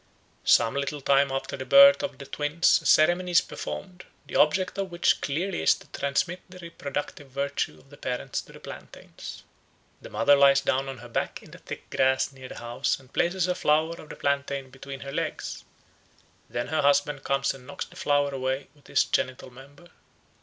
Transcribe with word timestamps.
Some 0.45 0.73
little 0.73 0.99
time 0.99 1.31
after 1.31 1.55
the 1.55 1.63
birth 1.63 2.01
of 2.01 2.17
the 2.17 2.25
twins 2.25 2.79
a 2.81 2.87
ceremony 2.87 3.29
is 3.29 3.41
performed, 3.41 4.03
the 4.25 4.35
object 4.35 4.79
of 4.79 4.89
which 4.89 5.21
clearly 5.21 5.61
is 5.61 5.75
to 5.75 5.85
transmit 5.89 6.39
the 6.49 6.57
reproductive 6.57 7.29
virtue 7.29 7.77
of 7.77 7.91
the 7.91 7.97
parents 7.97 8.41
to 8.41 8.51
the 8.53 8.59
plantains. 8.59 9.43
The 10.01 10.09
mother 10.09 10.35
lies 10.35 10.59
down 10.61 10.89
on 10.89 10.97
her 10.97 11.07
back 11.07 11.43
in 11.43 11.51
the 11.51 11.59
thick 11.59 11.87
grass 11.91 12.31
near 12.31 12.49
the 12.49 12.57
house 12.57 12.99
and 12.99 13.13
places 13.13 13.45
a 13.47 13.53
flower 13.53 13.93
of 14.01 14.09
the 14.09 14.15
plantain 14.15 14.71
between 14.71 15.01
her 15.01 15.11
legs; 15.11 15.65
then 16.49 16.69
her 16.69 16.81
husband 16.81 17.23
comes 17.23 17.53
and 17.53 17.67
knocks 17.67 17.85
the 17.85 17.95
flower 17.95 18.31
away 18.31 18.69
with 18.73 18.87
his 18.87 19.03
genital 19.03 19.51
member. 19.51 19.89